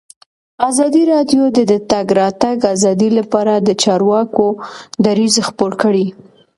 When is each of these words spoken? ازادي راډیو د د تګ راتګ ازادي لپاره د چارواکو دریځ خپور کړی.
ازادي 0.69 1.03
راډیو 1.13 1.43
د 1.55 1.59
د 1.71 1.73
تګ 1.91 2.07
راتګ 2.19 2.57
ازادي 2.73 3.09
لپاره 3.19 3.53
د 3.57 3.69
چارواکو 3.83 4.47
دریځ 5.05 5.35
خپور 5.47 5.71
کړی. 5.81 6.05